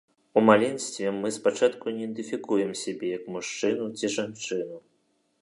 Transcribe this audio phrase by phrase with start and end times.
[0.37, 4.77] У маленстве мы спачатку не ідэнтыфікуем сябе як мужчыну ці жанчыну.